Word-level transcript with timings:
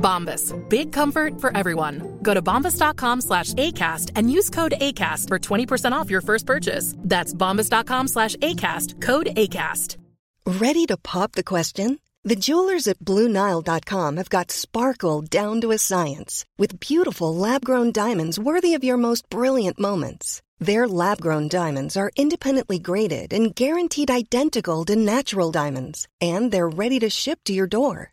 Bombas. 0.00 0.52
Big 0.68 0.92
comfort 0.92 1.40
for 1.40 1.56
everyone. 1.56 2.18
Go 2.22 2.34
to 2.34 2.42
bombas.com 2.42 3.20
slash 3.20 3.52
ACAST 3.54 4.10
and 4.16 4.32
use 4.32 4.50
code 4.50 4.74
ACAST 4.80 5.28
for 5.28 5.38
20% 5.38 5.92
off 5.92 6.10
your 6.10 6.22
first 6.22 6.46
purchase. 6.46 6.94
That's 6.98 7.32
bombas.com 7.34 8.08
slash 8.08 8.34
ACAST. 8.36 9.00
Code 9.00 9.26
ACAST. 9.36 9.96
Ready 10.46 10.86
to 10.86 10.96
pop 10.96 11.32
the 11.32 11.44
question? 11.44 11.98
The 12.24 12.36
jewelers 12.36 12.86
at 12.88 12.98
BlueNile.com 12.98 14.16
have 14.16 14.28
got 14.28 14.50
sparkle 14.50 15.22
down 15.22 15.60
to 15.60 15.70
a 15.70 15.78
science 15.78 16.44
with 16.58 16.80
beautiful 16.80 17.34
lab-grown 17.34 17.92
diamonds 17.92 18.38
worthy 18.38 18.74
of 18.74 18.84
your 18.84 18.96
most 18.96 19.28
brilliant 19.30 19.78
moments. 19.78 20.42
Their 20.58 20.86
lab-grown 20.86 21.48
diamonds 21.48 21.96
are 21.96 22.10
independently 22.16 22.78
graded 22.78 23.32
and 23.32 23.54
guaranteed 23.54 24.10
identical 24.10 24.84
to 24.86 24.96
natural 24.96 25.50
diamonds, 25.50 26.08
and 26.20 26.52
they're 26.52 26.68
ready 26.68 26.98
to 26.98 27.08
ship 27.08 27.38
to 27.44 27.54
your 27.54 27.66
door. 27.66 28.12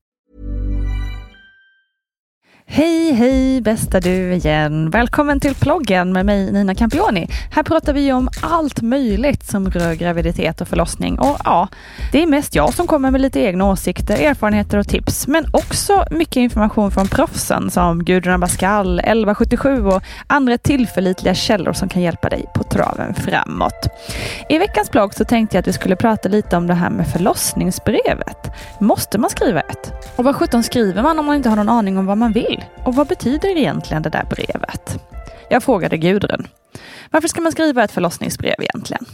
Hej, 2.73 3.11
hej 3.13 3.61
bästa 3.61 3.99
du 3.99 4.33
igen. 4.33 4.89
Välkommen 4.89 5.39
till 5.39 5.55
ploggen 5.55 6.13
med 6.13 6.25
mig 6.25 6.51
Nina 6.51 6.75
Campioni. 6.75 7.27
Här 7.51 7.63
pratar 7.63 7.93
vi 7.93 8.13
om 8.13 8.29
allt 8.41 8.81
möjligt 8.81 9.43
som 9.43 9.71
rör 9.71 9.93
graviditet 9.93 10.61
och 10.61 10.67
förlossning. 10.67 11.19
Och 11.19 11.37
ja, 11.43 11.67
det 12.11 12.23
är 12.23 12.27
mest 12.27 12.55
jag 12.55 12.73
som 12.73 12.87
kommer 12.87 13.11
med 13.11 13.21
lite 13.21 13.39
egna 13.39 13.65
åsikter, 13.65 14.17
erfarenheter 14.17 14.77
och 14.77 14.87
tips. 14.87 15.27
Men 15.27 15.45
också 15.53 16.05
mycket 16.11 16.35
information 16.35 16.91
från 16.91 17.07
proffsen 17.07 17.71
som 17.71 18.03
Gudrun 18.03 18.33
Abascal, 18.33 18.99
1177 18.99 19.85
och 19.85 20.03
andra 20.27 20.57
tillförlitliga 20.57 21.33
källor 21.33 21.73
som 21.73 21.89
kan 21.89 22.01
hjälpa 22.01 22.29
dig 22.29 22.45
på 22.55 22.63
traven 22.63 23.13
framåt. 23.13 23.87
I 24.49 24.57
veckans 24.57 24.91
blogg 24.91 25.13
så 25.13 25.25
tänkte 25.25 25.57
jag 25.57 25.61
att 25.61 25.67
vi 25.67 25.73
skulle 25.73 25.95
prata 25.95 26.29
lite 26.29 26.57
om 26.57 26.67
det 26.67 26.73
här 26.73 26.89
med 26.89 27.07
förlossningsbrevet. 27.07 28.51
Måste 28.79 29.17
man 29.17 29.29
skriva 29.29 29.59
ett? 29.59 29.93
Och 30.15 30.23
vad 30.23 30.35
sjutton 30.35 30.63
skriver 30.63 31.03
man 31.03 31.19
om 31.19 31.25
man 31.25 31.35
inte 31.35 31.49
har 31.49 31.55
någon 31.55 31.69
aning 31.69 31.97
om 31.97 32.05
vad 32.05 32.17
man 32.17 32.31
vill? 32.31 32.60
Och 32.85 32.95
vad 32.95 33.07
betyder 33.07 33.57
egentligen 33.57 34.03
det 34.03 34.09
där 34.09 34.25
brevet? 34.29 34.99
Jag 35.49 35.63
frågade 35.63 35.97
Gudrun. 35.97 36.47
Varför 37.11 37.27
ska 37.27 37.41
man 37.41 37.51
skriva 37.51 37.83
ett 37.83 37.91
förlossningsbrev 37.91 38.55
egentligen? 38.59 39.05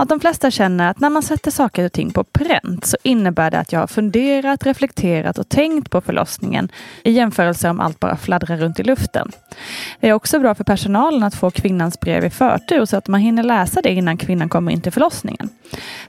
Att 0.00 0.08
de 0.08 0.20
flesta 0.20 0.50
känner 0.50 0.90
att 0.90 1.00
när 1.00 1.10
man 1.10 1.22
sätter 1.22 1.50
saker 1.50 1.84
och 1.84 1.92
ting 1.92 2.10
på 2.10 2.24
pränt 2.24 2.86
så 2.86 2.96
innebär 3.02 3.50
det 3.50 3.58
att 3.58 3.72
jag 3.72 3.80
har 3.80 3.86
funderat, 3.86 4.66
reflekterat 4.66 5.38
och 5.38 5.48
tänkt 5.48 5.90
på 5.90 6.00
förlossningen 6.00 6.68
i 7.04 7.10
jämförelse 7.10 7.70
om 7.70 7.80
allt 7.80 8.00
bara 8.00 8.16
fladdrar 8.16 8.56
runt 8.56 8.80
i 8.80 8.82
luften. 8.82 9.32
Det 10.00 10.08
är 10.08 10.12
också 10.12 10.38
bra 10.38 10.54
för 10.54 10.64
personalen 10.64 11.22
att 11.22 11.34
få 11.34 11.50
kvinnans 11.50 12.00
brev 12.00 12.24
i 12.24 12.30
förtur 12.30 12.84
så 12.84 12.96
att 12.96 13.08
man 13.08 13.20
hinner 13.20 13.42
läsa 13.42 13.82
det 13.82 13.92
innan 13.92 14.16
kvinnan 14.16 14.48
kommer 14.48 14.72
in 14.72 14.80
till 14.80 14.92
förlossningen. 14.92 15.48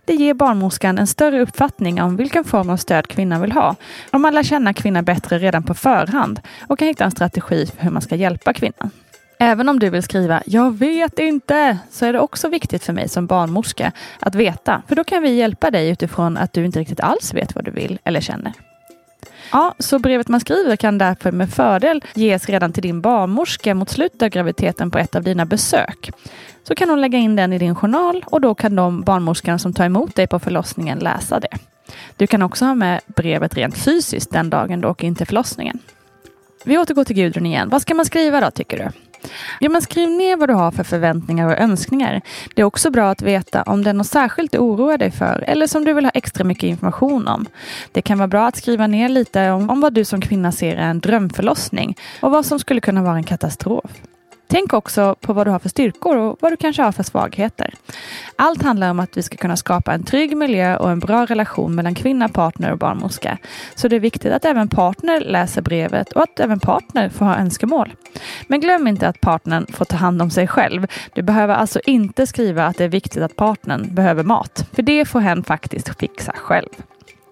Det 0.05 0.13
ger 0.13 0.33
barnmorskan 0.33 0.97
en 0.97 1.07
större 1.07 1.41
uppfattning 1.41 2.01
om 2.01 2.15
vilken 2.15 2.43
form 2.43 2.69
av 2.69 2.77
stöd 2.77 3.07
kvinnan 3.07 3.41
vill 3.41 3.51
ha 3.51 3.75
och 4.11 4.21
man 4.21 4.33
lär 4.33 4.43
känna 4.43 4.73
kvinnan 4.73 5.05
bättre 5.05 5.39
redan 5.39 5.63
på 5.63 5.73
förhand 5.73 6.41
och 6.67 6.79
kan 6.79 6.87
hitta 6.87 7.05
en 7.05 7.11
strategi 7.11 7.65
för 7.65 7.83
hur 7.83 7.91
man 7.91 8.01
ska 8.01 8.15
hjälpa 8.15 8.53
kvinnan. 8.53 8.91
Även 9.41 9.69
om 9.69 9.79
du 9.79 9.89
vill 9.89 10.03
skriva 10.03 10.43
“Jag 10.45 10.77
vet 10.77 11.19
inte” 11.19 11.77
så 11.91 12.05
är 12.05 12.13
det 12.13 12.19
också 12.19 12.49
viktigt 12.49 12.83
för 12.83 12.93
mig 12.93 13.09
som 13.09 13.27
barnmorska 13.27 13.91
att 14.19 14.35
veta. 14.35 14.81
För 14.87 14.95
då 14.95 15.03
kan 15.03 15.23
vi 15.23 15.29
hjälpa 15.29 15.71
dig 15.71 15.89
utifrån 15.89 16.37
att 16.37 16.53
du 16.53 16.65
inte 16.65 16.79
riktigt 16.79 16.99
alls 16.99 17.33
vet 17.33 17.55
vad 17.55 17.65
du 17.65 17.71
vill 17.71 17.99
eller 18.03 18.21
känner. 18.21 18.53
Ja, 19.51 19.75
så 19.79 19.99
brevet 19.99 20.27
man 20.27 20.39
skriver 20.39 20.75
kan 20.75 20.97
därför 20.97 21.31
med 21.31 21.49
fördel 21.49 22.03
ges 22.13 22.49
redan 22.49 22.73
till 22.73 22.83
din 22.83 23.01
barnmorska 23.01 23.75
mot 23.75 23.89
slutet 23.89 24.21
av 24.21 24.29
graviditeten 24.29 24.91
på 24.91 24.97
ett 24.97 25.15
av 25.15 25.23
dina 25.23 25.45
besök. 25.45 26.11
Så 26.63 26.75
kan 26.75 26.89
hon 26.89 27.01
lägga 27.01 27.17
in 27.17 27.35
den 27.35 27.53
i 27.53 27.57
din 27.57 27.75
journal 27.75 28.23
och 28.27 28.41
då 28.41 28.55
kan 28.55 28.75
de 28.75 29.01
barnmorskan 29.01 29.59
som 29.59 29.73
tar 29.73 29.85
emot 29.85 30.15
dig 30.15 30.27
på 30.27 30.39
förlossningen 30.39 30.99
läsa 30.99 31.39
det. 31.39 31.57
Du 32.17 32.27
kan 32.27 32.41
också 32.41 32.65
ha 32.65 32.75
med 32.75 33.01
brevet 33.05 33.55
rent 33.55 33.77
fysiskt 33.77 34.31
den 34.31 34.49
dagen 34.49 34.81
du 34.81 34.87
åker 34.87 35.07
in 35.07 35.15
till 35.15 35.27
förlossningen. 35.27 35.79
Vi 36.65 36.77
återgår 36.77 37.03
till 37.03 37.15
Gudrun 37.15 37.45
igen. 37.45 37.69
Vad 37.69 37.81
ska 37.81 37.95
man 37.95 38.05
skriva 38.05 38.41
då 38.41 38.51
tycker 38.51 38.77
du? 38.77 39.08
Ja, 39.59 39.69
men 39.69 39.81
skriv 39.81 40.09
ner 40.09 40.37
vad 40.37 40.49
du 40.49 40.53
har 40.53 40.71
för 40.71 40.83
förväntningar 40.83 41.47
och 41.47 41.57
önskningar. 41.57 42.21
Det 42.55 42.61
är 42.61 42.65
också 42.65 42.91
bra 42.91 43.09
att 43.09 43.21
veta 43.21 43.63
om 43.63 43.83
det 43.83 43.89
är 43.89 43.93
något 43.93 44.07
särskilt 44.07 44.51
du 44.51 44.57
oroar 44.57 44.97
dig 44.97 45.11
för 45.11 45.43
eller 45.47 45.67
som 45.67 45.85
du 45.85 45.93
vill 45.93 46.05
ha 46.05 46.11
extra 46.11 46.43
mycket 46.43 46.63
information 46.63 47.27
om. 47.27 47.45
Det 47.91 48.01
kan 48.01 48.17
vara 48.17 48.27
bra 48.27 48.47
att 48.47 48.55
skriva 48.55 48.87
ner 48.87 49.09
lite 49.09 49.49
om, 49.51 49.69
om 49.69 49.81
vad 49.81 49.93
du 49.93 50.05
som 50.05 50.21
kvinna 50.21 50.51
ser 50.51 50.75
är 50.75 50.89
en 50.89 50.99
drömförlossning 50.99 51.97
och 52.21 52.31
vad 52.31 52.45
som 52.45 52.59
skulle 52.59 52.81
kunna 52.81 53.03
vara 53.03 53.15
en 53.15 53.23
katastrof. 53.23 53.91
Tänk 54.51 54.73
också 54.73 55.15
på 55.21 55.33
vad 55.33 55.47
du 55.47 55.51
har 55.51 55.59
för 55.59 55.69
styrkor 55.69 56.17
och 56.17 56.37
vad 56.41 56.51
du 56.51 56.57
kanske 56.57 56.81
har 56.81 56.91
för 56.91 57.03
svagheter. 57.03 57.73
Allt 58.35 58.63
handlar 58.63 58.91
om 58.91 58.99
att 58.99 59.17
vi 59.17 59.23
ska 59.23 59.37
kunna 59.37 59.57
skapa 59.57 59.93
en 59.93 60.03
trygg 60.03 60.37
miljö 60.37 60.77
och 60.77 60.91
en 60.91 60.99
bra 60.99 61.25
relation 61.25 61.75
mellan 61.75 61.95
kvinna, 61.95 62.29
partner 62.29 62.71
och 62.71 62.77
barnmorska. 62.77 63.37
Så 63.75 63.87
det 63.87 63.95
är 63.95 63.99
viktigt 63.99 64.33
att 64.33 64.45
även 64.45 64.67
partner 64.67 65.21
läser 65.21 65.61
brevet 65.61 66.11
och 66.13 66.21
att 66.21 66.39
även 66.39 66.59
partner 66.59 67.09
får 67.09 67.25
ha 67.25 67.37
önskemål. 67.37 67.93
Men 68.47 68.59
glöm 68.59 68.87
inte 68.87 69.07
att 69.07 69.21
partnern 69.21 69.65
får 69.73 69.85
ta 69.85 69.95
hand 69.95 70.21
om 70.21 70.29
sig 70.29 70.47
själv. 70.47 70.87
Du 71.13 71.21
behöver 71.21 71.53
alltså 71.53 71.79
inte 71.85 72.27
skriva 72.27 72.65
att 72.65 72.77
det 72.77 72.83
är 72.83 72.89
viktigt 72.89 73.23
att 73.23 73.35
partnern 73.35 73.95
behöver 73.95 74.23
mat, 74.23 74.65
för 74.73 74.81
det 74.81 75.05
får 75.05 75.19
hen 75.19 75.43
faktiskt 75.43 75.99
fixa 75.99 76.31
själv. 76.35 76.69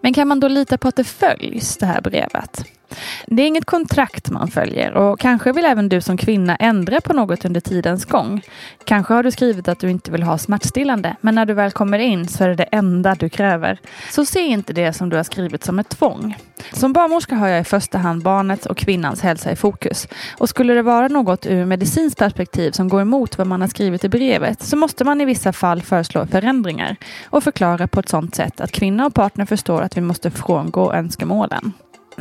Men 0.02 0.14
kan 0.14 0.28
man 0.28 0.40
då 0.40 0.48
lita 0.48 0.78
på 0.78 0.88
att 0.88 0.96
det 0.96 1.04
följs, 1.04 1.78
det 1.78 1.86
här 1.86 2.02
brevet? 2.02 2.77
Det 3.26 3.42
är 3.42 3.48
inget 3.48 3.66
kontrakt 3.66 4.30
man 4.30 4.48
följer 4.48 4.94
och 4.94 5.20
kanske 5.20 5.52
vill 5.52 5.66
även 5.66 5.90
du 5.90 6.02
som 6.02 6.18
kvinna 6.18 6.56
ändra 6.56 7.02
på 7.02 7.14
något 7.14 7.46
under 7.46 7.62
tidens 7.62 8.06
gång. 8.06 8.42
Kanske 8.84 9.14
har 9.14 9.24
du 9.24 9.32
skrivit 9.32 9.68
att 9.68 9.80
du 9.80 9.90
inte 9.90 10.12
vill 10.12 10.24
ha 10.24 10.38
smärtstillande, 10.38 11.16
men 11.22 11.36
när 11.36 11.46
du 11.46 11.54
väl 11.54 11.72
kommer 11.72 12.00
in 12.00 12.28
så 12.28 12.44
är 12.44 12.50
det 12.50 12.56
det 12.56 12.64
enda 12.64 13.16
du 13.16 13.30
kräver. 13.30 13.80
Så 14.12 14.26
se 14.26 14.40
inte 14.40 14.74
det 14.74 14.94
som 14.94 15.10
du 15.10 15.16
har 15.16 15.24
skrivit 15.24 15.64
som 15.64 15.80
ett 15.80 15.90
tvång. 15.90 16.38
Som 16.74 16.94
barnmorska 16.94 17.36
har 17.36 17.48
jag 17.48 17.62
i 17.62 17.64
första 17.64 17.98
hand 17.98 18.24
barnets 18.24 18.66
och 18.66 18.78
kvinnans 18.78 19.22
hälsa 19.22 19.52
i 19.52 19.56
fokus. 19.56 20.08
Och 20.38 20.50
skulle 20.50 20.74
det 20.74 20.82
vara 20.82 21.08
något 21.08 21.46
ur 21.46 21.66
medicinskt 21.66 22.20
perspektiv 22.20 22.72
som 22.72 22.88
går 22.88 23.02
emot 23.02 23.38
vad 23.38 23.48
man 23.48 23.62
har 23.62 23.68
skrivit 23.68 24.04
i 24.04 24.10
brevet 24.10 24.64
så 24.64 24.76
måste 24.76 25.04
man 25.04 25.22
i 25.22 25.26
vissa 25.26 25.54
fall 25.54 25.82
föreslå 25.82 26.26
förändringar 26.26 26.96
och 27.30 27.44
förklara 27.44 27.88
på 27.88 28.00
ett 28.00 28.10
sådant 28.10 28.36
sätt 28.36 28.62
att 28.62 28.72
kvinna 28.72 29.06
och 29.06 29.14
partner 29.14 29.46
förstår 29.46 29.82
att 29.82 29.98
vi 29.98 30.02
måste 30.02 30.32
frångå 30.32 30.94
önskemålen 30.94 31.74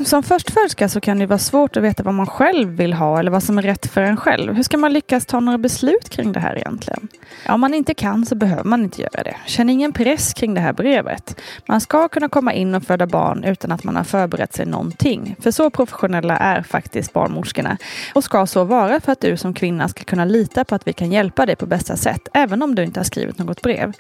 som 0.04 0.22
förstföderska 0.22 0.88
så 0.88 1.00
kan 1.00 1.18
det 1.18 1.26
vara 1.26 1.38
svårt 1.38 1.76
att 1.76 1.82
veta 1.82 2.02
vad 2.02 2.14
man 2.14 2.26
själv 2.26 2.68
vill 2.68 2.92
ha 2.92 3.18
eller 3.18 3.30
vad 3.30 3.42
som 3.42 3.58
är 3.58 3.62
rätt 3.62 3.86
för 3.86 4.00
en 4.00 4.16
själv. 4.16 4.54
Hur 4.54 4.62
ska 4.62 4.76
man 4.76 4.92
lyckas 4.92 5.26
ta 5.26 5.40
några 5.40 5.58
beslut 5.58 6.08
kring 6.08 6.32
det 6.32 6.40
här 6.40 6.56
egentligen? 6.56 7.08
Ja, 7.46 7.54
om 7.54 7.60
man 7.60 7.74
inte 7.74 7.94
kan 7.94 8.26
så 8.26 8.34
behöver 8.34 8.64
man 8.64 8.84
inte 8.84 9.02
göra 9.02 9.22
det. 9.22 9.36
Känn 9.46 9.70
ingen 9.70 9.92
press 9.92 10.34
kring 10.34 10.54
det 10.54 10.60
här 10.60 10.72
brevet. 10.72 11.40
Man 11.66 11.80
ska 11.80 12.08
kunna 12.08 12.28
komma 12.28 12.52
in 12.52 12.74
och 12.74 12.82
föda 12.82 13.06
barn 13.06 13.44
utan 13.44 13.72
att 13.72 13.84
man 13.84 13.96
har 13.96 14.04
förberett 14.04 14.52
sig 14.54 14.66
någonting. 14.66 15.36
För 15.40 15.50
så 15.50 15.70
professionella 15.70 16.36
är 16.36 16.62
faktiskt 16.62 17.12
barnmorskorna 17.12 17.76
och 18.14 18.24
ska 18.24 18.46
så 18.46 18.64
vara 18.64 19.00
för 19.00 19.12
att 19.12 19.20
du 19.20 19.36
som 19.36 19.54
kvinna 19.54 19.88
ska 19.88 20.04
kunna 20.04 20.24
lita 20.24 20.64
på 20.64 20.74
att 20.74 20.86
vi 20.86 20.92
kan 20.92 21.12
hjälpa 21.12 21.46
dig 21.46 21.56
på 21.56 21.66
bästa 21.66 21.96
sätt, 21.96 22.28
även 22.34 22.62
om 22.62 22.74
du 22.74 22.82
inte 22.82 23.00
har 23.00 23.04
skrivit 23.04 23.38
något 23.38 23.62
brev. 23.62 23.92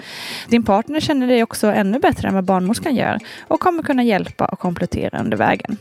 Din 0.48 0.62
partner 0.64 1.00
känner 1.00 1.26
dig 1.26 1.42
också 1.42 1.66
ännu 1.66 1.98
bättre 1.98 2.28
än 2.28 2.34
vad 2.34 2.44
barnmorskan 2.44 2.96
gör 2.96 3.18
och 3.48 3.60
kommer 3.60 3.82
kunna 3.82 4.02
hjälpa 4.02 4.44
och 4.44 4.58
komplettera 4.58 5.20
under 5.20 5.36
vägen. 5.36 5.78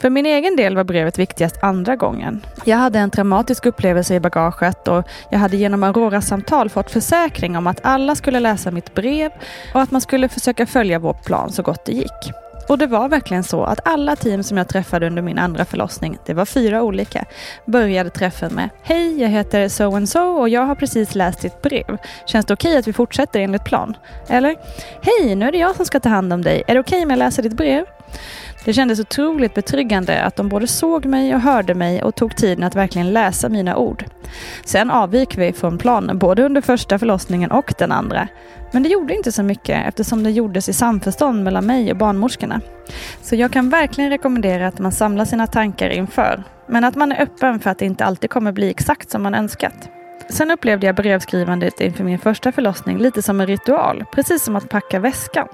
För 0.00 0.10
min 0.10 0.26
egen 0.26 0.56
del 0.56 0.76
var 0.76 0.84
brevet 0.84 1.18
viktigast 1.18 1.58
andra 1.62 1.96
gången. 1.96 2.40
Jag 2.64 2.76
hade 2.76 2.98
en 2.98 3.10
traumatisk 3.10 3.66
upplevelse 3.66 4.14
i 4.14 4.20
bagaget 4.20 4.88
och 4.88 5.04
jag 5.30 5.38
hade 5.38 5.56
genom 5.56 5.82
Aurora-samtal 5.82 6.70
fått 6.70 6.90
försäkring 6.90 7.56
om 7.56 7.66
att 7.66 7.80
alla 7.82 8.14
skulle 8.14 8.40
läsa 8.40 8.70
mitt 8.70 8.94
brev 8.94 9.30
och 9.74 9.82
att 9.82 9.90
man 9.90 10.00
skulle 10.00 10.28
försöka 10.28 10.66
följa 10.66 10.98
vår 10.98 11.12
plan 11.12 11.52
så 11.52 11.62
gott 11.62 11.84
det 11.84 11.92
gick. 11.92 12.34
Och 12.68 12.78
det 12.78 12.86
var 12.86 13.08
verkligen 13.08 13.44
så 13.44 13.64
att 13.64 13.80
alla 13.84 14.16
team 14.16 14.42
som 14.42 14.56
jag 14.56 14.68
träffade 14.68 15.06
under 15.06 15.22
min 15.22 15.38
andra 15.38 15.64
förlossning, 15.64 16.18
det 16.26 16.34
var 16.34 16.44
fyra 16.44 16.82
olika, 16.82 17.24
började 17.66 18.10
träffen 18.10 18.54
med 18.54 18.68
Hej, 18.82 19.20
jag 19.20 19.28
heter 19.28 19.68
so 19.68 19.96
and 19.96 20.08
so 20.08 20.20
och 20.20 20.48
jag 20.48 20.62
har 20.62 20.74
precis 20.74 21.14
läst 21.14 21.40
ditt 21.40 21.62
brev. 21.62 21.98
Känns 22.26 22.46
det 22.46 22.54
okej 22.54 22.68
okay 22.68 22.78
att 22.78 22.88
vi 22.88 22.92
fortsätter 22.92 23.40
enligt 23.40 23.64
plan? 23.64 23.96
Eller 24.28 24.56
Hej, 25.00 25.34
nu 25.34 25.46
är 25.46 25.52
det 25.52 25.58
jag 25.58 25.76
som 25.76 25.86
ska 25.86 26.00
ta 26.00 26.08
hand 26.08 26.32
om 26.32 26.42
dig. 26.42 26.62
Är 26.66 26.74
det 26.74 26.80
okej 26.80 26.96
okay 26.96 27.04
om 27.04 27.10
jag 27.10 27.18
läser 27.18 27.42
ditt 27.42 27.56
brev? 27.56 27.84
Det 28.64 28.72
kändes 28.72 29.00
otroligt 29.00 29.54
betryggande 29.54 30.22
att 30.22 30.36
de 30.36 30.48
både 30.48 30.66
såg 30.66 31.04
mig 31.04 31.34
och 31.34 31.40
hörde 31.40 31.74
mig 31.74 32.02
och 32.02 32.14
tog 32.14 32.36
tiden 32.36 32.64
att 32.64 32.74
verkligen 32.74 33.12
läsa 33.12 33.48
mina 33.48 33.76
ord. 33.76 34.04
Sen 34.64 34.90
avvik 34.90 35.38
vi 35.38 35.52
från 35.52 35.78
planen 35.78 36.18
både 36.18 36.44
under 36.44 36.60
första 36.60 36.98
förlossningen 36.98 37.50
och 37.50 37.74
den 37.78 37.92
andra. 37.92 38.28
Men 38.72 38.82
det 38.82 38.88
gjorde 38.88 39.16
inte 39.16 39.32
så 39.32 39.42
mycket 39.42 39.88
eftersom 39.88 40.22
det 40.22 40.30
gjordes 40.30 40.68
i 40.68 40.72
samförstånd 40.72 41.44
mellan 41.44 41.66
mig 41.66 41.90
och 41.90 41.96
barnmorskorna. 41.96 42.60
Så 43.22 43.36
jag 43.36 43.52
kan 43.52 43.70
verkligen 43.70 44.10
rekommendera 44.10 44.66
att 44.66 44.78
man 44.78 44.92
samlar 44.92 45.24
sina 45.24 45.46
tankar 45.46 45.90
inför. 45.90 46.44
Men 46.68 46.84
att 46.84 46.94
man 46.94 47.12
är 47.12 47.22
öppen 47.22 47.60
för 47.60 47.70
att 47.70 47.78
det 47.78 47.84
inte 47.84 48.04
alltid 48.04 48.30
kommer 48.30 48.52
bli 48.52 48.70
exakt 48.70 49.10
som 49.10 49.22
man 49.22 49.34
önskat. 49.34 49.90
Sen 50.28 50.50
upplevde 50.50 50.86
jag 50.86 50.94
brevskrivandet 50.94 51.80
inför 51.80 52.04
min 52.04 52.18
första 52.18 52.52
förlossning 52.52 52.98
lite 52.98 53.22
som 53.22 53.40
en 53.40 53.46
ritual, 53.46 54.04
precis 54.12 54.42
som 54.42 54.56
att 54.56 54.68
packa 54.68 54.98
väskan. 54.98 55.48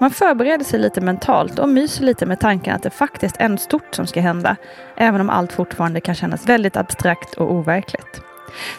Man 0.00 0.10
förbereder 0.10 0.64
sig 0.64 0.80
lite 0.80 1.00
mentalt 1.00 1.58
och 1.58 1.68
myser 1.68 2.04
lite 2.04 2.26
med 2.26 2.40
tanken 2.40 2.76
att 2.76 2.82
det 2.82 2.90
faktiskt 2.90 3.36
är 3.38 3.48
något 3.48 3.60
stort 3.60 3.94
som 3.94 4.06
ska 4.06 4.20
hända, 4.20 4.56
även 4.96 5.20
om 5.20 5.30
allt 5.30 5.52
fortfarande 5.52 6.00
kan 6.00 6.14
kännas 6.14 6.48
väldigt 6.48 6.76
abstrakt 6.76 7.34
och 7.34 7.52
overkligt. 7.52 8.22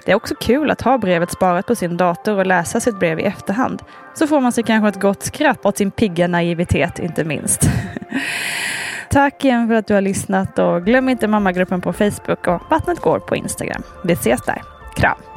Det 0.05 0.11
är 0.11 0.15
också 0.15 0.35
kul 0.35 0.71
att 0.71 0.81
ha 0.81 0.97
brevet 0.97 1.31
sparat 1.31 1.67
på 1.67 1.75
sin 1.75 1.97
dator 1.97 2.37
och 2.37 2.45
läsa 2.45 2.79
sitt 2.79 2.99
brev 2.99 3.19
i 3.19 3.23
efterhand. 3.23 3.81
Så 4.13 4.27
får 4.27 4.41
man 4.41 4.51
sig 4.51 4.63
kanske 4.63 4.89
ett 4.89 5.01
gott 5.01 5.23
skratt 5.23 5.65
åt 5.65 5.77
sin 5.77 5.91
pigga 5.91 6.27
naivitet 6.27 6.99
inte 6.99 7.23
minst. 7.23 7.69
Tack 9.09 9.45
igen 9.45 9.67
för 9.67 9.75
att 9.75 9.87
du 9.87 9.93
har 9.93 10.01
lyssnat 10.01 10.59
och 10.59 10.85
glöm 10.85 11.09
inte 11.09 11.27
mammagruppen 11.27 11.81
på 11.81 11.93
Facebook 11.93 12.47
och 12.47 12.61
Vattnet 12.69 12.99
går 12.99 13.19
på 13.19 13.35
Instagram. 13.35 13.83
Vi 14.03 14.13
ses 14.13 14.41
där. 14.41 14.61
Kram! 14.95 15.36